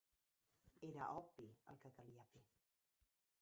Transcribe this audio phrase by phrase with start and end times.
[0.87, 2.43] Era obvi el que calia fer.